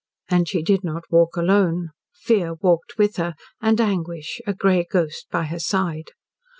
[0.29, 1.89] And she did not walk alone.
[2.15, 6.13] Fear walked with her, and anguish, a grey ghost by her side.